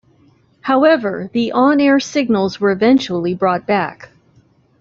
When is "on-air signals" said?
1.51-2.59